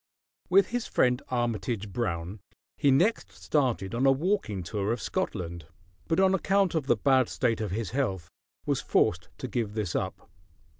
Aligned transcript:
With 0.49 0.69
his 0.69 0.87
friend 0.87 1.21
Armitage 1.29 1.93
Brown 1.93 2.39
he 2.75 2.89
next 2.89 3.33
started 3.33 3.93
on 3.93 4.07
a 4.07 4.11
walking 4.11 4.63
tour 4.63 4.91
of 4.91 4.99
Scotland; 4.99 5.67
but 6.07 6.19
on 6.19 6.33
account 6.33 6.73
of 6.73 6.87
the 6.87 6.97
bad 6.97 7.29
state 7.29 7.61
of 7.61 7.69
his 7.69 7.91
health 7.91 8.27
was 8.65 8.81
forced 8.81 9.29
to 9.37 9.47
give 9.47 9.75
this 9.75 9.95
up. 9.95 10.27